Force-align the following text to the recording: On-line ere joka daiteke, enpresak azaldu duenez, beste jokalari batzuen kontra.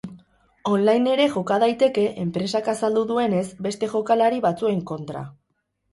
On-line 0.75 1.11
ere 1.15 1.27
joka 1.33 1.57
daiteke, 1.65 2.05
enpresak 2.23 2.71
azaldu 2.75 3.03
duenez, 3.13 3.45
beste 3.67 3.91
jokalari 3.95 4.45
batzuen 4.51 4.85
kontra. 4.95 5.23